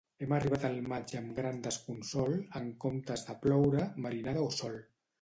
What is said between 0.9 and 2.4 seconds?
maig amb gran desconsol;